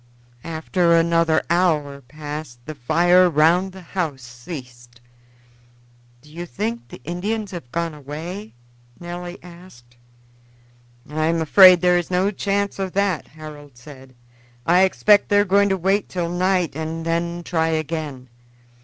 After 0.43 0.95
another 0.95 1.43
hour 1.47 2.01
passed 2.01 2.57
the 2.65 2.73
fire 2.73 3.29
round 3.29 3.71
the 3.71 3.83
house 3.93 4.23
ceased. 4.23 4.99
"Do 6.23 6.31
you 6.33 6.47
think 6.47 6.87
the 6.89 7.01
Indians 7.03 7.51
have 7.51 7.71
gone 7.71 7.93
away?" 7.93 8.55
Nelly 8.99 9.37
asked. 9.43 9.97
"I 11.07 11.27
am 11.27 11.39
afraid 11.39 11.81
there 11.81 11.99
is 11.99 12.09
no 12.09 12.31
chance 12.31 12.79
of 12.79 12.93
that," 12.93 13.27
Harold 13.27 13.77
said. 13.77 14.15
"I 14.65 14.81
expect 14.85 15.29
they 15.29 15.37
are 15.37 15.45
going 15.45 15.69
to 15.69 15.77
wait 15.77 16.09
till 16.09 16.29
night 16.31 16.75
and 16.75 17.05
then 17.05 17.43
try 17.43 17.67
again. 17.67 18.27